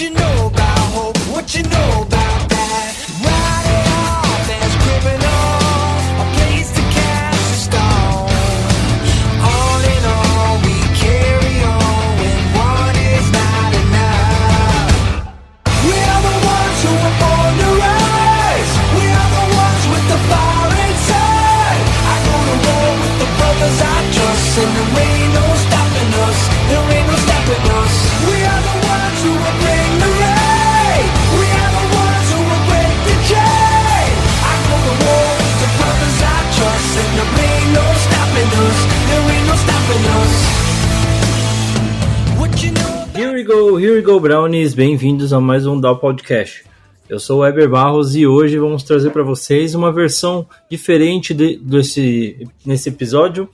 [0.00, 1.16] What you know about hope?
[1.30, 2.49] What you know about
[44.20, 44.74] Brownies.
[44.74, 46.64] Bem-vindos a mais um Dow Podcast.
[47.08, 51.56] Eu sou o Weber Barros e hoje vamos trazer para vocês uma versão diferente de-
[51.58, 53.48] desse nesse episódio,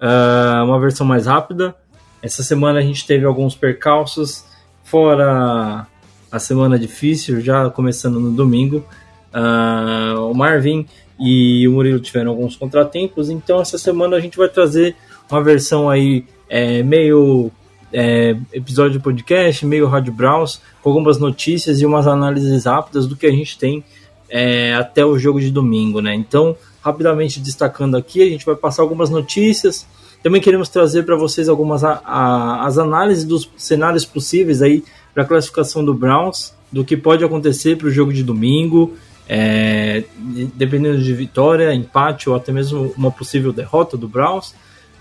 [0.00, 1.74] ah, uma versão mais rápida.
[2.22, 4.44] Essa semana a gente teve alguns percalços,
[4.84, 5.86] fora
[6.30, 8.84] a semana difícil, já começando no domingo.
[9.32, 10.86] Ah, o Marvin
[11.18, 14.94] e o Murilo tiveram alguns contratempos, então essa semana a gente vai trazer
[15.30, 17.50] uma versão aí é, meio
[17.92, 23.16] é, episódio de podcast, meio Rádio Browns, com algumas notícias e umas análises rápidas do
[23.16, 23.84] que a gente tem
[24.28, 26.14] é, até o jogo de domingo, né?
[26.14, 29.86] Então, rapidamente destacando aqui, a gente vai passar algumas notícias.
[30.22, 34.82] Também queremos trazer para vocês algumas a, a- as análises dos cenários possíveis aí
[35.12, 38.94] para a classificação do Browns, do que pode acontecer para o jogo de domingo,
[39.28, 44.54] é, de- dependendo de vitória, empate ou até mesmo uma possível derrota do Browns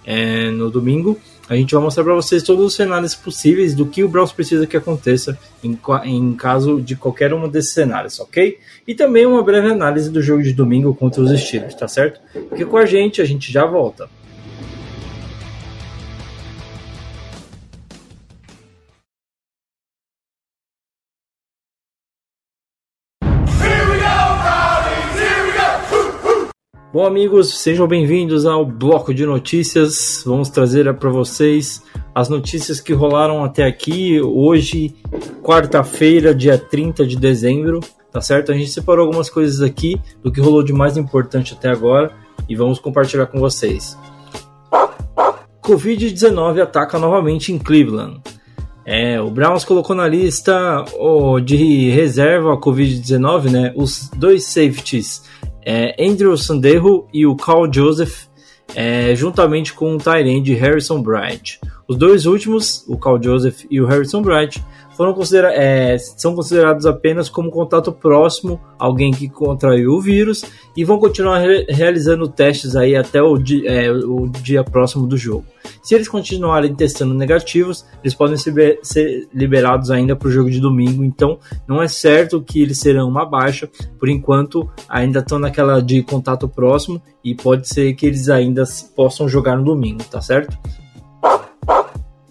[0.06, 1.18] é, no domingo.
[1.52, 4.66] A gente vai mostrar para vocês todos os cenários possíveis do que o Browns precisa
[4.66, 8.58] que aconteça em, em caso de qualquer um desses cenários, ok?
[8.88, 12.22] E também uma breve análise do jogo de domingo contra os Steelers, tá certo?
[12.52, 14.10] Fique com a gente, a gente já volta.
[27.02, 30.22] Bom, amigos, sejam bem-vindos ao bloco de notícias.
[30.24, 31.82] Vamos trazer para vocês
[32.14, 34.22] as notícias que rolaram até aqui.
[34.22, 34.94] Hoje,
[35.42, 37.80] quarta-feira, dia 30 de dezembro,
[38.12, 38.52] tá certo?
[38.52, 42.12] A gente separou algumas coisas aqui do que rolou de mais importante até agora
[42.48, 43.98] e vamos compartilhar com vocês.
[45.64, 48.22] Covid-19 ataca novamente em Cleveland.
[48.86, 53.74] É, o Browns colocou na lista ó, de reserva a Covid-19, né?
[53.76, 55.24] Os dois safeties,
[55.66, 58.26] é, Andrew Sandejo e o Carl Joseph,
[58.76, 61.60] é, juntamente com o Tyrande Harrison Bright.
[61.88, 64.64] Os dois últimos, o Carl Joseph e o Harrison Bright,
[65.02, 70.46] foram considera é, são considerados apenas como contato próximo, alguém que contraiu o vírus,
[70.78, 75.18] e vão continuar re realizando testes aí até o, di é, o dia próximo do
[75.18, 75.44] jogo.
[75.82, 80.60] Se eles continuarem testando negativos, eles podem ser, ser liberados ainda para o jogo de
[80.60, 81.04] domingo.
[81.04, 83.68] Então, não é certo que eles serão uma baixa.
[83.98, 89.28] Por enquanto, ainda estão naquela de contato próximo e pode ser que eles ainda possam
[89.28, 90.56] jogar no domingo, tá certo?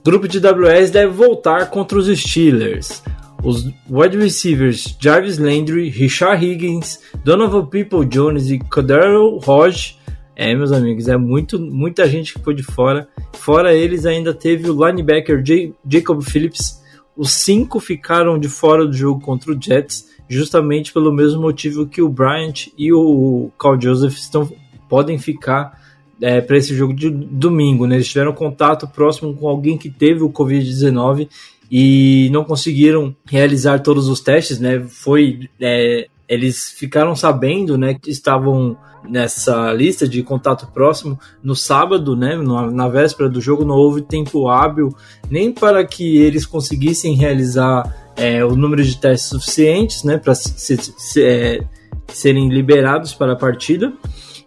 [0.04, 3.02] Grupo de WS deve voltar contra os Steelers.
[3.42, 10.00] Os wide receivers Jarvis Landry, Richard Higgins, Donovan People Jones e Cordero Hodge
[10.42, 13.06] é, meus amigos, é muito, muita gente que foi de fora.
[13.34, 16.82] Fora eles, ainda teve o linebacker J Jacob Phillips.
[17.14, 22.00] Os cinco ficaram de fora do jogo contra o Jets, justamente pelo mesmo motivo que
[22.00, 24.50] o Bryant e o Carl Joseph estão,
[24.88, 25.78] podem ficar
[26.20, 27.86] é, para esse jogo de domingo.
[27.86, 27.96] Né?
[27.96, 31.28] Eles tiveram contato próximo com alguém que teve o Covid-19
[31.70, 34.58] e não conseguiram realizar todos os testes.
[34.58, 34.80] Né?
[34.88, 38.76] Foi, é, eles ficaram sabendo né, que estavam
[39.08, 44.02] nessa lista de contato próximo no sábado, né, na, na, véspera do jogo, não houve
[44.02, 44.94] tempo hábil
[45.30, 50.76] nem para que eles conseguissem realizar é, o número de testes suficientes né, para se,
[50.76, 51.64] se, é,
[52.08, 53.92] serem liberados para a partida,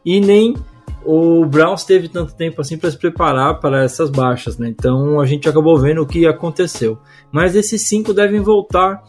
[0.06, 0.56] e nem
[1.06, 4.68] o Browns teve tanto tempo assim para se preparar para essas baixas, né?
[4.68, 6.98] Então a gente acabou vendo o que aconteceu.
[7.32, 9.04] Mas esses cinco devem voltar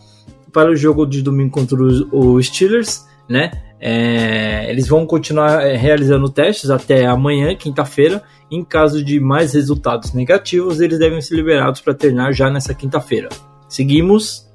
[0.52, 3.50] para o jogo de domingo contra os Steelers, né?
[3.80, 8.22] É, eles vão continuar é, realizando testes até amanhã, quinta-feira.
[8.50, 13.28] Em caso de mais resultados negativos, eles devem ser liberados para treinar já nessa quinta-feira.
[13.68, 14.48] Seguimos.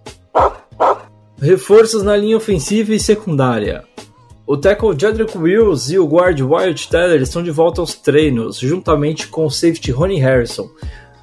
[1.42, 3.84] Reforços na linha ofensiva e secundária.
[4.52, 9.28] O tackle Jedrick Wills e o guard Wyatt Teller estão de volta aos treinos, juntamente
[9.28, 10.68] com o safety Ronnie Harrison.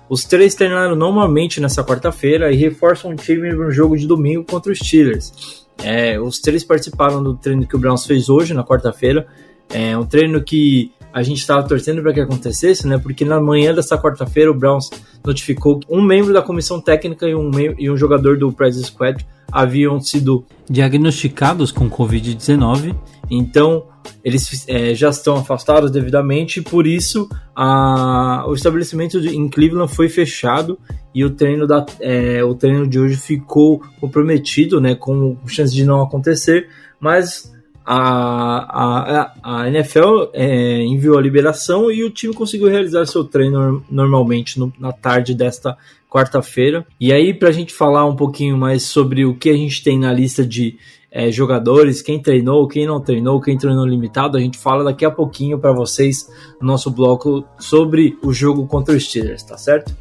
[0.09, 4.71] Os três treinaram normalmente nessa quarta-feira e reforçam o time no jogo de domingo contra
[4.71, 5.67] os Steelers.
[5.83, 9.27] É, os três participaram do treino que o Browns fez hoje, na quarta-feira.
[9.71, 12.99] É um treino que a gente estava torcendo para que acontecesse, né?
[12.99, 14.91] Porque na manhã dessa quarta-feira o Browns
[15.25, 19.27] notificou que um membro da comissão técnica e um, e um jogador do Press Squad
[19.51, 22.95] haviam sido diagnosticados com Covid-19.
[23.31, 23.85] Então
[24.23, 30.11] eles é, já estão afastados devidamente, por isso a, o estabelecimento de, em Cleveland foi
[30.11, 30.79] fechado
[31.15, 35.83] e o treino, da, é, o treino de hoje ficou comprometido, né, com chance de
[35.83, 36.69] não acontecer,
[37.01, 37.56] mas
[37.87, 43.85] a, a, a NFL é, enviou a liberação e o time conseguiu realizar seu treino
[43.89, 45.79] normalmente no, na tarde desta
[46.11, 46.85] quarta-feira.
[47.01, 49.99] E aí, para a gente falar um pouquinho mais sobre o que a gente tem
[49.99, 50.77] na lista de
[51.13, 55.11] é, jogadores, quem treinou, quem não treinou, quem treinou limitado, a gente fala daqui a
[55.11, 56.29] pouquinho para vocês
[56.61, 59.95] no nosso bloco sobre o jogo contra os Steelers, tá certo?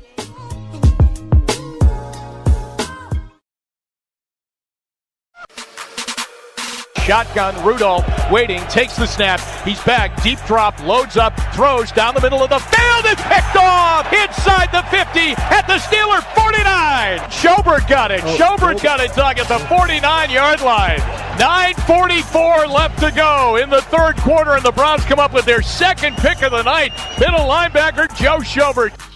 [7.06, 9.40] Shotgun, Rudolph waiting, takes the snap.
[9.64, 13.06] He's back, deep drop, loads up, throws down the middle of the field.
[13.06, 17.20] It's picked off inside the 50 at the Steeler 49.
[17.30, 18.22] Schobert got it.
[18.24, 18.84] Oh, Schobert oh.
[18.84, 20.98] got it, Doug, at the 49 yard line.
[21.38, 25.62] 9.44 left to go in the third quarter, and the Browns come up with their
[25.62, 26.92] second pick of the night.
[27.20, 29.15] Middle linebacker Joe Schobert.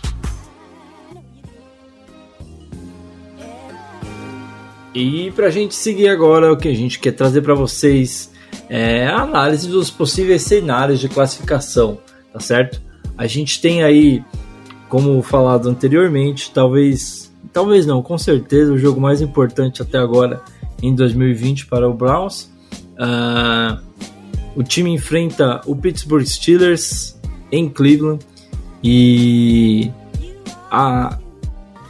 [4.93, 8.31] E para a gente seguir agora, o que a gente quer trazer para vocês
[8.67, 11.99] é a análise dos possíveis cenários de classificação,
[12.33, 12.81] tá certo?
[13.17, 14.23] A gente tem aí,
[14.87, 20.41] como falado anteriormente, talvez, talvez não, com certeza o jogo mais importante até agora
[20.81, 22.49] em 2020 para o Browns.
[22.93, 23.79] Uh,
[24.55, 27.17] o time enfrenta o Pittsburgh Steelers
[27.51, 28.25] em Cleveland
[28.83, 29.91] e
[30.71, 31.17] a,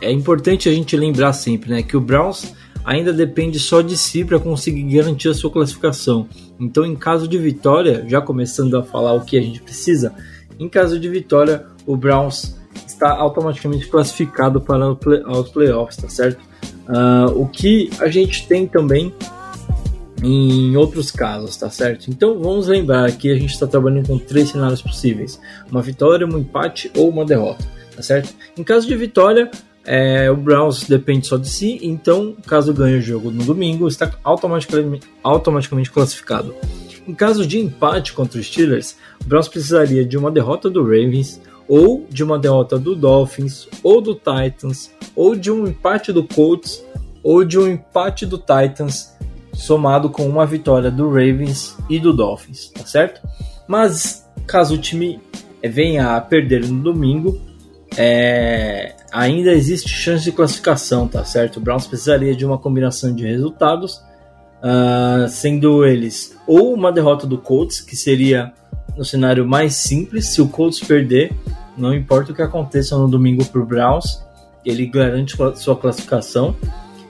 [0.01, 2.53] é importante a gente lembrar sempre, né, que o Browns
[2.89, 6.27] ainda depende só de si para conseguir garantir a sua classificação.
[6.59, 10.12] Então, em caso de vitória, já começando a falar o que a gente precisa,
[10.59, 12.57] em caso de vitória, o Browns
[12.88, 16.41] está automaticamente classificado para os playoffs, tá certo?
[16.88, 19.13] Uh, o que a gente tem também
[20.24, 22.09] em outros casos, tá certo?
[22.09, 25.39] Então vamos lembrar que a gente está trabalhando com três cenários possíveis:
[25.71, 27.63] uma vitória, um empate ou uma derrota,
[27.95, 28.33] tá certo?
[28.57, 29.51] Em caso de vitória,
[29.91, 34.12] é, o Browns depende só de si, então, caso ganhe o jogo no domingo, está
[34.24, 36.53] automaticamente, automaticamente classificado.
[37.07, 41.41] Em caso de empate contra os Steelers, o Browns precisaria de uma derrota do Ravens,
[41.68, 46.85] ou de uma derrota do Dolphins, ou do Titans, ou de um empate do Colts,
[47.24, 49.18] ou de um empate do Titans,
[49.53, 53.27] somado com uma vitória do Ravens e do Dolphins, tá certo?
[53.68, 55.19] Mas caso o time
[55.63, 57.42] venha a perder no domingo,
[57.97, 61.57] é, ainda existe chance de classificação, tá certo?
[61.57, 64.03] O Browns precisaria de uma combinação de resultados,
[64.63, 68.53] uh, sendo eles ou uma derrota do Colts, que seria
[68.97, 71.31] no cenário mais simples, se o Colts perder,
[71.77, 74.23] não importa o que aconteça no domingo para o Browns,
[74.66, 76.56] ele garante sua classificação.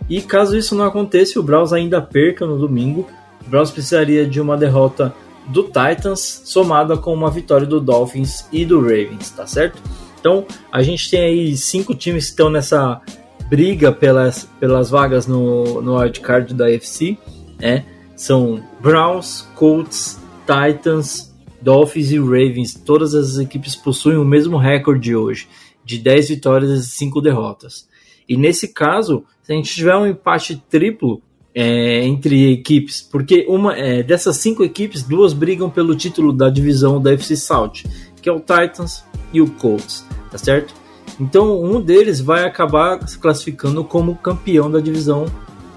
[0.08, 3.08] E caso isso não aconteça, o Browns ainda perca no domingo,
[3.46, 5.14] o Browns precisaria de uma derrota
[5.48, 9.82] do Titans somada com uma vitória do Dolphins e do Ravens, tá certo?
[10.20, 13.02] Então, a gente tem aí cinco times que estão nessa
[13.50, 17.18] briga pelas, pelas vagas no, no wildcard da AFC,
[17.60, 17.86] né?
[18.16, 22.74] São Browns, Colts, Titans, Dolphins e Ravens.
[22.74, 25.48] Todas as equipes possuem o mesmo recorde hoje,
[25.86, 27.88] de 10 vitórias e 5 derrotas.
[28.28, 31.22] E nesse caso, se a gente tiver um empate triplo
[31.54, 37.02] é, entre equipes, porque uma é, dessas cinco equipes, duas brigam pelo título da divisão
[37.02, 37.84] da FC South,
[38.22, 40.74] que é o Titans e o Colts tá certo?
[41.20, 45.26] Então um deles vai acabar se classificando como campeão da divisão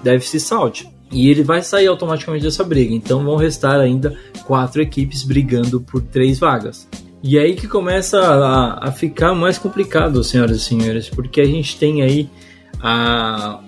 [0.03, 0.91] da FC South.
[1.11, 2.93] E ele vai sair automaticamente dessa briga.
[2.93, 6.87] Então vão restar ainda quatro equipes brigando por três vagas.
[7.21, 11.77] E aí que começa a, a ficar mais complicado, senhoras e senhores, porque a gente
[11.77, 12.29] tem aí
[12.81, 13.61] a,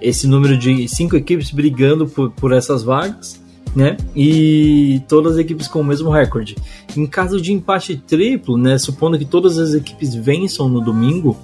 [0.00, 3.40] esse número de cinco equipes brigando por, por essas vagas
[3.74, 3.96] né?
[4.14, 6.56] E todas as equipes com o mesmo recorde.
[6.96, 8.78] Em caso de empate triplo, né?
[8.78, 11.36] Supondo que todas as equipes vençam no domingo,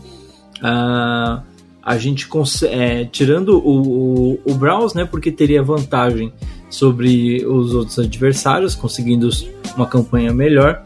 [0.58, 1.42] uh,
[1.82, 2.28] a gente
[2.64, 5.04] é, tirando o, o, o Browns, né?
[5.04, 6.32] Porque teria vantagem
[6.68, 9.28] sobre os outros adversários, conseguindo
[9.76, 10.82] uma campanha melhor,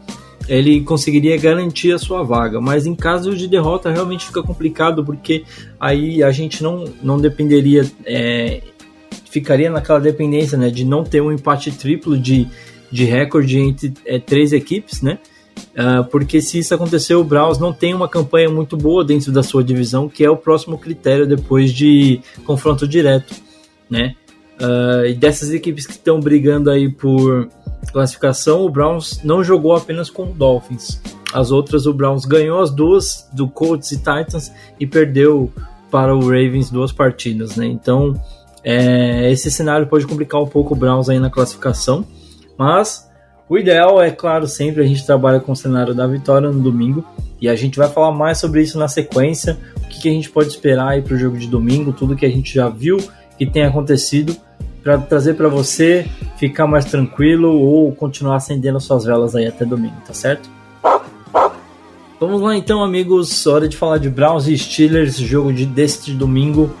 [0.47, 2.59] ele conseguiria garantir a sua vaga.
[2.59, 5.43] Mas em caso de derrota, realmente fica complicado, porque
[5.79, 8.61] aí a gente não, não dependeria, é,
[9.31, 12.47] ficaria naquela dependência né, de não ter um empate triplo de,
[12.91, 15.17] de recorde entre é, três equipes, né?
[15.71, 19.41] Uh, porque se isso acontecer, o Browns não tem uma campanha muito boa dentro da
[19.41, 23.33] sua divisão, que é o próximo critério depois de confronto direto,
[23.89, 24.15] né?
[24.59, 27.47] Uh, e dessas equipes que estão brigando aí por
[27.91, 31.01] classificação, o Browns não jogou apenas com o Dolphins.
[31.33, 35.51] As outras, o Browns ganhou as duas do Colts e Titans e perdeu
[35.89, 37.65] para o Ravens duas partidas, né?
[37.65, 38.13] Então,
[38.63, 42.05] é, esse cenário pode complicar um pouco o Browns aí na classificação,
[42.57, 43.09] mas
[43.49, 47.03] o ideal é, claro, sempre a gente trabalha com o cenário da vitória no domingo
[47.39, 50.29] e a gente vai falar mais sobre isso na sequência, o que, que a gente
[50.29, 52.97] pode esperar aí para o jogo de domingo, tudo que a gente já viu
[53.37, 54.35] que tem acontecido
[54.83, 59.95] para trazer para você ficar mais tranquilo ou continuar acendendo suas velas aí até domingo,
[60.05, 60.49] tá certo?
[62.19, 63.47] Vamos lá então, amigos.
[63.47, 66.71] Hora de falar de Browns e Steelers, jogo de deste domingo.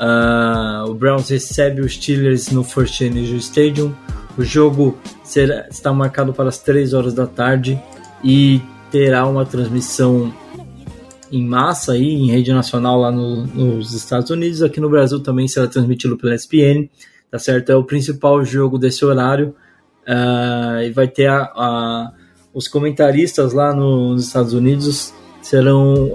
[0.00, 3.94] Uh, o Browns recebe os Steelers no First Energy Stadium.
[4.36, 7.80] O jogo será, está marcado para as 3 horas da tarde
[8.24, 10.32] e terá uma transmissão
[11.30, 14.62] em massa aí, em rede nacional lá no, nos Estados Unidos.
[14.62, 16.88] Aqui no Brasil também será transmitido pela ESPN
[17.32, 17.72] tá certo?
[17.72, 19.56] É o principal jogo desse horário.
[20.06, 22.12] Uh, e vai ter a, a,
[22.52, 26.12] os comentaristas lá no, nos Estados Unidos serão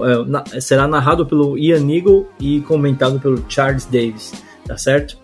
[0.52, 4.32] é, será narrado pelo Ian Eagle e comentado pelo Charles Davis,
[4.66, 5.18] tá certo?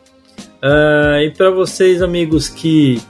[0.62, 3.02] Uh, e para vocês amigos que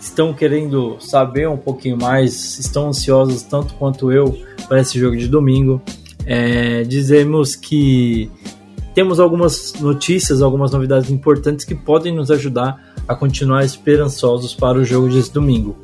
[0.00, 4.38] estão querendo saber um pouquinho mais, estão ansiosos tanto quanto eu
[4.68, 5.82] para esse jogo de domingo,
[6.24, 8.30] é, dizemos que
[8.94, 14.84] temos algumas notícias, algumas novidades importantes que podem nos ajudar a continuar esperançosos para o
[14.84, 15.76] jogo de domingo.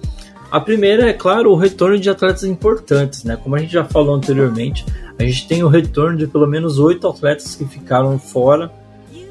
[0.51, 3.37] A primeira é, claro, o retorno de atletas importantes, né?
[3.37, 4.85] Como a gente já falou anteriormente,
[5.19, 8.71] a gente tem o retorno de pelo menos oito atletas que ficaram fora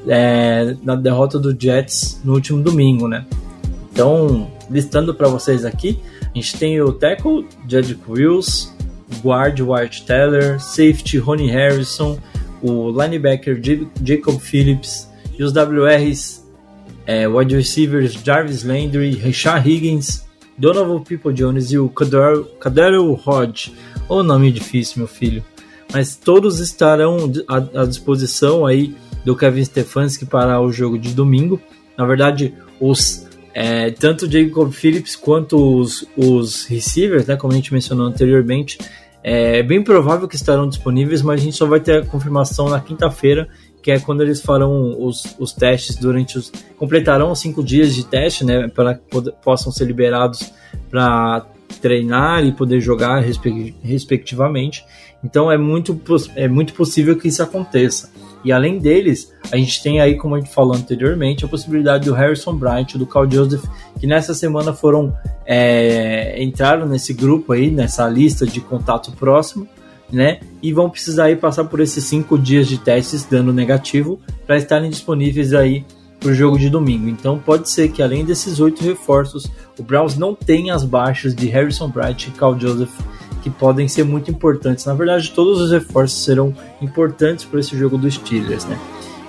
[0.06, 3.24] é, na derrota do Jets no último domingo, né?
[3.92, 8.70] Então, listando para vocês aqui, a gente tem o tackle Jedrick Wills,
[9.22, 12.18] guard Wyatt Teller, safety Ronnie Harrison,
[12.62, 13.58] o linebacker
[14.02, 15.08] Jacob Phillips
[15.38, 16.44] e os WRs
[17.06, 20.25] é, wide receivers Jarvis Landry, Richard Higgins,
[20.58, 23.72] Donovan People Jones e o Cadero Hodge.
[24.08, 25.44] O oh, nome difícil, meu filho.
[25.92, 28.94] Mas todos estarão à, à disposição aí
[29.24, 31.60] do Kevin Stefanski para o jogo de domingo.
[31.96, 33.26] Na verdade, os
[33.58, 38.76] é, tanto Jacob Phillips quanto os, os receivers, né, como a gente mencionou anteriormente,
[39.22, 42.78] é bem provável que estarão disponíveis, mas a gente só vai ter a confirmação na
[42.78, 43.48] quinta-feira,
[43.86, 46.50] que é quando eles farão os, os testes durante os.
[46.76, 48.66] completarão cinco dias de teste, né?
[48.66, 50.52] Para que possam ser liberados
[50.90, 51.46] para
[51.80, 54.84] treinar e poder jogar respectivamente.
[55.22, 56.00] Então é muito,
[56.34, 58.10] é muito possível que isso aconteça.
[58.44, 62.12] E além deles, a gente tem aí, como a gente falou anteriormente, a possibilidade do
[62.12, 63.62] Harrison Bryant, do Carl Joseph,
[64.00, 65.16] que nessa semana foram
[65.46, 69.68] é, entraram nesse grupo aí, nessa lista de contato próximo,
[70.12, 70.40] né?
[70.62, 74.90] E vão precisar aí passar por esses cinco dias de testes dando negativo para estarem
[74.90, 75.84] disponíveis aí
[76.20, 77.08] para o jogo de domingo.
[77.08, 81.46] Então pode ser que além desses oito reforços, o Browns não tenha as baixas de
[81.48, 82.92] Harrison Bryant e Carl Joseph
[83.42, 84.84] que podem ser muito importantes.
[84.86, 88.76] Na verdade, todos os reforços serão importantes para esse jogo dos Steelers, né?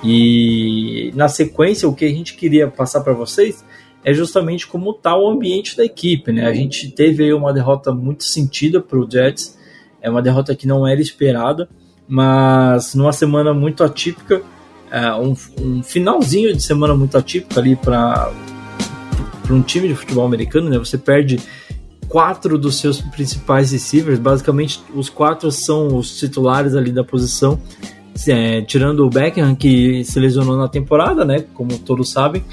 [0.04, 3.64] E na sequência, o que a gente queria passar para vocês
[4.04, 6.48] é justamente como está o ambiente da equipe, né?
[6.48, 9.57] A gente teve aí uma derrota muito sentida para o Jets,
[10.08, 11.70] é uma derrota que não era esperada,
[12.08, 14.42] mas numa semana muito atípica,
[14.90, 18.32] é, um, um, finalzinho de semana muito atípico ali para
[19.50, 20.78] um time de futebol americano, né?
[20.80, 21.40] Você perde
[22.08, 27.60] quatro dos seus principais receivers, basicamente os quatro são os titulares ali da posição,
[28.28, 32.44] é, tirando o Beckham que se lesionou na temporada, né, como todos sabem.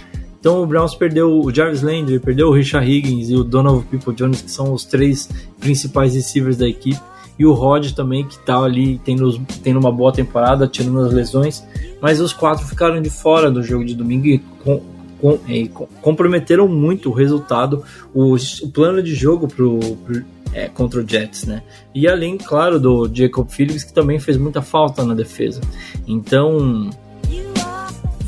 [0.41, 4.13] Então o Browns perdeu o Jarvis Landry, perdeu o Richard Higgins e o Donovan People
[4.13, 5.31] Jones, que são os três
[5.61, 7.01] principais receivers da equipe.
[7.39, 11.65] E o Rod também, que está ali tendo, tendo uma boa temporada, tirando as lesões.
[12.01, 14.81] Mas os quatro ficaram de fora do jogo de domingo e com,
[15.21, 15.69] com, é,
[16.01, 20.25] comprometeram muito o resultado, o, o plano de jogo pro, pro
[20.55, 21.63] é, contra o Jets, né?
[21.93, 25.61] E além, claro, do Jacob Phillips, que também fez muita falta na defesa.
[26.07, 26.91] Então,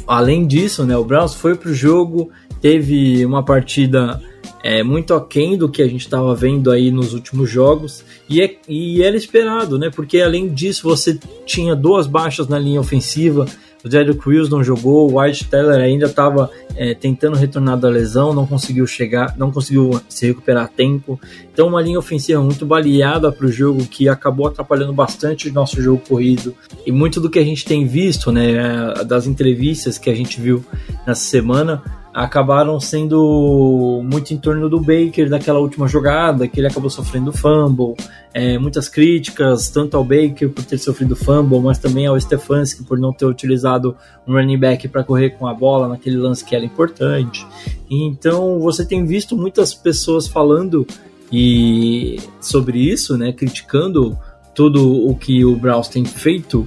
[0.06, 4.20] além disso, né, o Browns foi pro jogo, teve uma partida
[4.66, 8.56] é, muito aquém do que a gente estava vendo aí nos últimos jogos, e, é,
[8.68, 9.90] e era esperado, né?
[9.94, 13.46] Porque além disso, você tinha duas baixas na linha ofensiva,
[13.85, 18.35] o Derrick Wills não jogou, o White Teller ainda estava é, tentando retornar da lesão,
[18.35, 21.20] não conseguiu chegar, não conseguiu se recuperar a tempo.
[21.52, 25.80] Então uma linha ofensiva muito baleada para o jogo que acabou atrapalhando bastante o nosso
[25.80, 26.52] jogo corrido
[26.85, 30.64] e muito do que a gente tem visto, né, das entrevistas que a gente viu
[31.06, 31.80] nessa semana
[32.16, 37.94] acabaram sendo muito em torno do Baker daquela última jogada, que ele acabou sofrendo fumble,
[38.32, 42.99] é, muitas críticas, tanto ao Baker por ter sofrido fumble, mas também ao Stefanski por
[42.99, 43.94] não ter utilizado
[44.26, 47.46] um running back para correr com a bola naquele lance que era importante.
[47.90, 50.87] Então você tem visto muitas pessoas falando
[51.30, 54.18] e sobre isso, né, criticando
[54.54, 56.66] tudo o que o Browns tem feito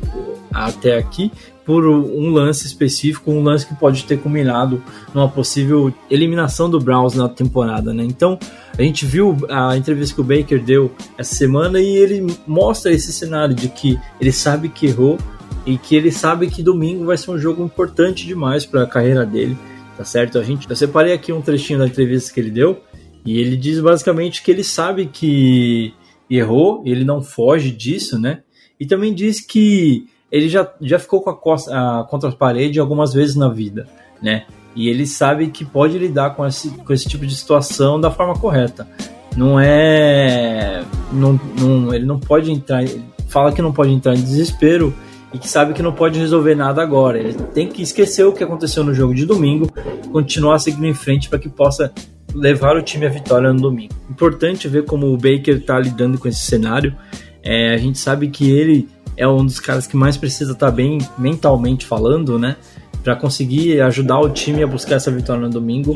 [0.53, 1.31] até aqui,
[1.69, 4.81] por um lance específico, um lance que pode ter culminado
[5.13, 8.03] numa possível eliminação do Browns na temporada, né?
[8.03, 8.39] Então,
[8.75, 13.13] a gente viu a entrevista que o Baker deu essa semana e ele mostra esse
[13.13, 15.19] cenário de que ele sabe que errou
[15.63, 19.23] e que ele sabe que domingo vai ser um jogo importante demais para a carreira
[19.23, 19.55] dele,
[19.95, 20.39] tá certo?
[20.39, 22.81] A gente, eu separei aqui um trechinho da entrevista que ele deu
[23.23, 25.93] e ele diz basicamente que ele sabe que
[26.27, 28.41] errou, ele não foge disso, né?
[28.79, 32.79] E também diz que ele já, já ficou com a, costa, a contra a parede
[32.79, 33.87] algumas vezes na vida,
[34.21, 34.45] né?
[34.75, 38.35] E ele sabe que pode lidar com esse, com esse tipo de situação da forma
[38.35, 38.87] correta.
[39.35, 40.83] Não é.
[41.11, 42.83] Não, não, ele não pode entrar.
[42.83, 44.93] Ele fala que não pode entrar em desespero
[45.33, 47.19] e que sabe que não pode resolver nada agora.
[47.19, 49.71] Ele tem que esquecer o que aconteceu no jogo de domingo,
[50.11, 51.91] continuar seguindo em frente para que possa
[52.33, 53.93] levar o time à vitória no domingo.
[54.09, 56.95] Importante ver como o Baker está lidando com esse cenário.
[57.41, 58.87] É, a gente sabe que ele
[59.19, 62.55] é um dos caras que mais precisa estar tá bem mentalmente falando, né?
[63.03, 65.93] Para conseguir ajudar o time a buscar essa vitória no domingo.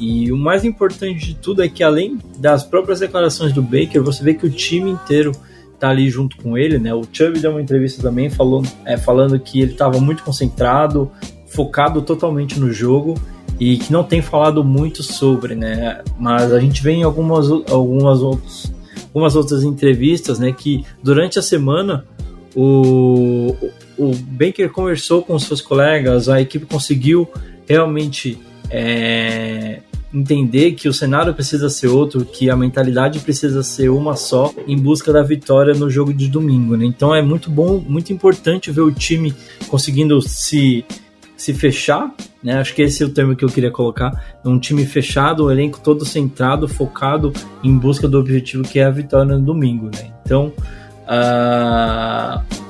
[0.00, 4.24] E o mais importante de tudo é que além das próprias declarações do Baker, você
[4.24, 5.32] vê que o time inteiro
[5.78, 6.94] tá ali junto com ele, né?
[6.94, 11.12] O Chubb deu uma entrevista também falando, é, falando que ele estava muito concentrado,
[11.46, 13.14] focado totalmente no jogo
[13.60, 16.02] e que não tem falado muito sobre, né?
[16.18, 18.72] Mas a gente vê em algumas, algumas, outros,
[19.08, 20.50] algumas outras entrevistas, né?
[20.50, 22.06] Que durante a semana
[22.54, 23.54] o,
[23.98, 27.28] o Baker conversou com seus colegas, a equipe conseguiu
[27.66, 28.38] realmente
[28.70, 29.80] é,
[30.12, 34.78] entender que o cenário precisa ser outro, que a mentalidade precisa ser uma só em
[34.78, 36.76] busca da vitória no jogo de domingo.
[36.76, 36.86] Né?
[36.86, 39.34] Então é muito bom, muito importante ver o time
[39.66, 40.84] conseguindo se,
[41.36, 42.14] se fechar.
[42.42, 42.58] Né?
[42.58, 44.38] Acho que esse é o termo que eu queria colocar.
[44.44, 47.32] Um time fechado, um elenco todo centrado, focado
[47.64, 49.86] em busca do objetivo que é a vitória no domingo.
[49.86, 50.12] Né?
[50.24, 50.52] Então
[51.04, 52.64] Uh,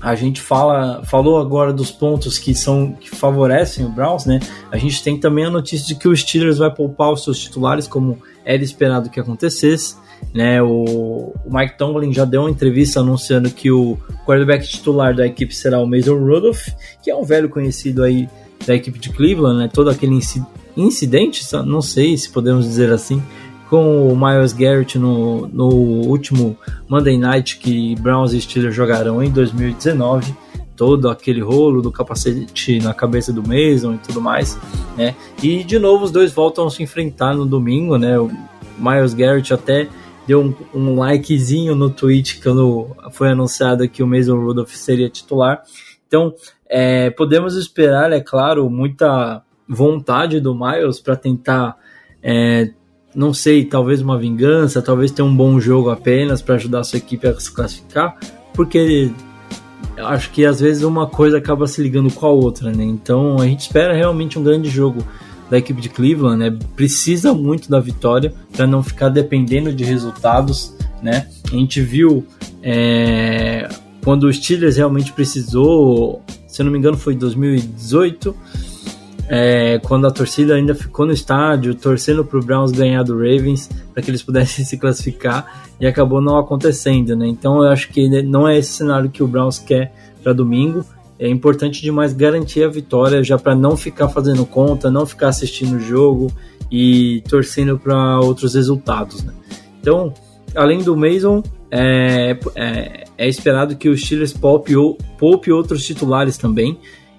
[0.00, 4.38] a gente fala, falou agora dos pontos que são que favorecem o Browns, né?
[4.70, 7.88] A gente tem também a notícia de que o Steelers vai poupar os seus titulares,
[7.88, 9.96] como era esperado que acontecesse.
[10.34, 15.24] Né, o, o Mike Tomlin já deu uma entrevista anunciando que o quarterback titular da
[15.24, 16.66] equipe será o Mason Rudolph,
[17.00, 18.28] que é um velho conhecido aí
[18.66, 20.18] da equipe de Cleveland, né, todo aquele
[20.76, 23.22] incidente, não sei se podemos dizer assim,
[23.68, 26.56] com o Miles Garrett no, no último
[26.88, 30.34] Monday Night que Browns e Steelers jogaram em 2019
[30.76, 34.56] todo aquele rolo do capacete na cabeça do Mason e tudo mais,
[34.96, 35.14] né?
[35.42, 38.16] E de novo os dois voltam a se enfrentar no domingo, né?
[38.18, 38.30] O
[38.78, 39.88] Miles Garrett até
[40.24, 45.62] deu um, um likezinho no tweet quando foi anunciado que o Mason Rudolph seria titular.
[46.06, 46.32] Então,
[46.68, 51.76] é, podemos esperar, é claro, muita vontade do Miles para tentar
[52.22, 52.70] é,
[53.14, 56.98] não sei, talvez uma vingança, talvez ter um bom jogo apenas para ajudar a sua
[56.98, 58.16] equipe a se classificar,
[58.54, 59.10] porque
[59.96, 62.84] acho que às vezes uma coisa acaba se ligando com a outra, né?
[62.84, 65.02] Então a gente espera realmente um grande jogo
[65.50, 66.58] da equipe de Cleveland, né?
[66.76, 71.28] Precisa muito da vitória para não ficar dependendo de resultados, né?
[71.50, 72.26] A gente viu
[72.62, 73.68] é,
[74.04, 78.34] quando o Steelers realmente precisou, se eu não me engano, foi em 2018
[79.28, 83.68] é, quando a torcida ainda ficou no estádio torcendo para o Browns ganhar do Ravens
[83.92, 87.26] para que eles pudessem se classificar e acabou não acontecendo, né?
[87.26, 90.84] Então eu acho que não é esse cenário que o Browns quer para domingo.
[91.18, 95.76] É importante demais garantir a vitória já para não ficar fazendo conta, não ficar assistindo
[95.76, 96.32] o jogo
[96.70, 99.32] e torcendo para outros resultados, né?
[99.80, 100.12] Então,
[100.54, 104.72] além do Mason, é, é, é, esperado que o Steelers poupe,
[105.18, 106.78] poupe outros titulares também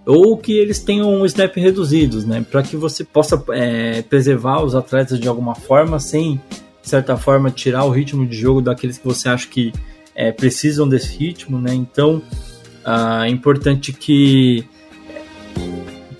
[0.09, 2.43] ou que eles tenham um snap reduzidos, né?
[2.49, 6.41] Para que você possa é, preservar os atletas de alguma forma, sem,
[6.81, 9.71] de certa forma, tirar o ritmo de jogo daqueles que você acha que
[10.15, 11.75] é, precisam desse ritmo, né?
[11.75, 12.23] Então,
[12.83, 14.65] ah, é importante que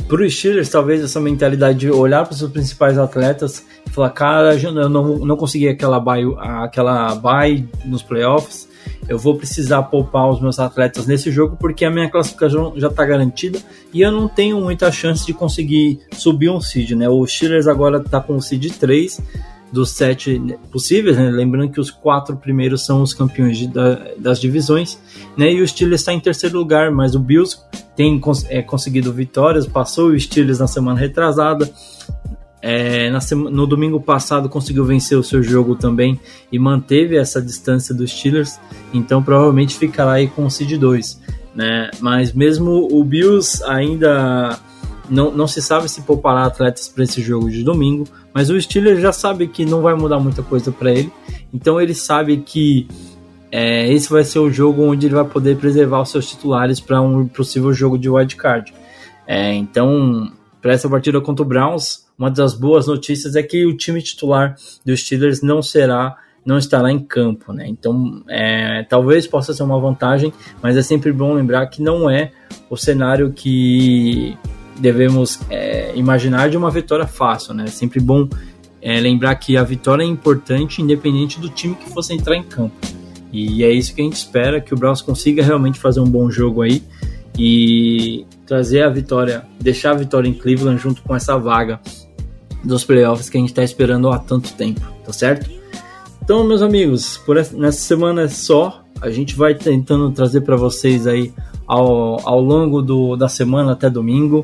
[0.08, 4.12] para os Steelers, talvez essa mentalidade de olhar para os seus principais atletas e falar,
[4.12, 8.69] cara, eu não, não consegui aquela bye, aquela bye nos playoffs,
[9.08, 13.06] eu vou precisar poupar os meus atletas nesse jogo porque a minha classificação já está
[13.06, 13.60] garantida
[13.94, 17.10] e eu não tenho muita chance de conseguir subir um seed, né?
[17.10, 19.20] O Steelers agora está com o seed 3
[19.72, 21.30] dos sete possíveis, né?
[21.30, 25.00] lembrando que os quatro primeiros são os campeões de, da, das divisões,
[25.38, 25.52] né?
[25.52, 27.60] E o Steelers está em terceiro lugar, mas o Bills
[27.96, 31.70] tem é, conseguido vitórias, passou o Steelers na semana retrasada,
[32.62, 36.20] é, na sema, no domingo passado conseguiu vencer o seu jogo também
[36.52, 38.60] e manteve essa distância dos Steelers,
[38.94, 41.22] então provavelmente ficará aí com o seed 2,
[41.56, 41.90] né?
[42.00, 44.60] Mas mesmo o Bills ainda
[45.10, 49.02] não, não se sabe se poupará atletas para esse jogo de domingo, mas o Steelers
[49.02, 51.12] já sabe que não vai mudar muita coisa para ele,
[51.54, 52.88] então ele sabe que
[53.52, 57.02] é, esse vai ser o jogo onde ele vai poder preservar os seus titulares para
[57.02, 58.74] um possível jogo de wildcard.
[59.26, 63.76] É, então, para essa partida contra o Browns, uma das boas notícias é que o
[63.76, 67.68] time titular dos Steelers não será não estará em campo, né?
[67.68, 72.32] Então, é, talvez possa ser uma vantagem, mas é sempre bom lembrar que não é
[72.70, 74.38] o cenário que
[74.80, 77.66] devemos é, imaginar de uma vitória fácil, né?
[77.66, 78.28] É sempre bom
[78.82, 82.76] é, lembrar que a vitória é importante, independente do time que fosse entrar em campo.
[83.32, 86.32] E é isso que a gente espera, que o Browns consiga realmente fazer um bom
[86.32, 86.82] jogo aí
[87.38, 91.80] e trazer a vitória, deixar a vitória em Cleveland junto com essa vaga
[92.64, 95.48] dos playoffs que a gente está esperando há tanto tempo, tá certo?
[96.24, 98.84] Então, meus amigos, por essa, nessa semana é só.
[99.00, 101.32] A gente vai tentando trazer para vocês aí
[101.68, 104.44] ao, ao longo do, da semana até domingo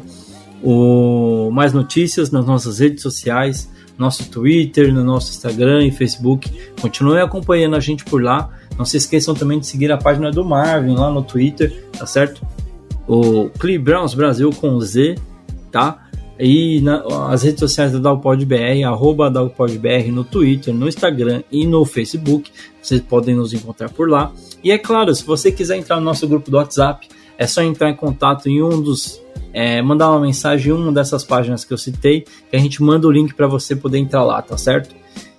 [0.64, 6.52] o, mais notícias nas nossas redes sociais, nosso Twitter, no nosso Instagram e Facebook.
[6.80, 8.52] Continuem acompanhando a gente por lá.
[8.78, 12.46] Não se esqueçam também de seguir a página do Marvin lá no Twitter, tá certo?
[13.08, 15.16] O Clee Browns Brasil com Z,
[15.72, 16.06] tá?
[16.40, 21.86] E na, as redes sociais da DalPodBR, arroba DalPodBR no Twitter, no Instagram e no
[21.86, 22.52] Facebook.
[22.82, 24.34] Vocês podem nos encontrar por lá.
[24.64, 27.90] E é claro, se você quiser entrar no nosso grupo do WhatsApp, é só entrar
[27.90, 29.22] em contato em um dos
[29.54, 33.08] é, mandar uma mensagem em uma dessas páginas que eu citei, que a gente manda
[33.08, 34.94] o link para você poder entrar lá, tá certo?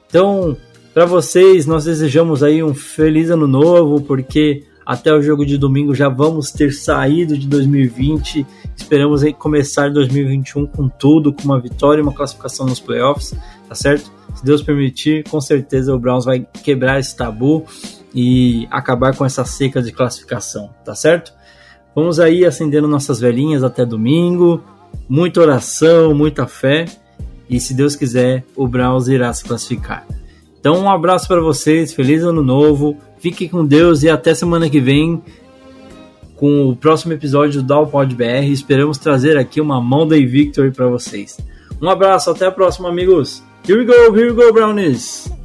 [0.08, 0.56] Então,
[0.94, 5.92] para vocês, nós desejamos aí um feliz ano novo, porque até o jogo de domingo
[5.92, 8.46] já vamos ter saído de 2020.
[8.76, 13.34] Esperamos aí começar 2021 com tudo, com uma vitória e uma classificação nos playoffs,
[13.68, 14.12] tá certo?
[14.36, 17.64] Se Deus permitir, com certeza o Browns vai quebrar esse tabu
[18.14, 21.32] e acabar com essa seca de classificação, tá certo?
[21.92, 24.62] Vamos aí acendendo nossas velhinhas até domingo.
[25.08, 26.84] Muita oração, muita fé.
[27.50, 30.06] E se Deus quiser, o Browns irá se classificar.
[30.60, 32.96] Então, um abraço para vocês, feliz ano novo.
[33.18, 35.22] Fiquem com Deus e até semana que vem
[36.36, 38.50] com o próximo episódio do Dalpod BR.
[38.50, 41.38] Esperamos trazer aqui uma Monday Victory para vocês.
[41.80, 43.42] Um abraço, até a próxima, amigos.
[43.68, 45.35] Here we go, here we go, Brownies!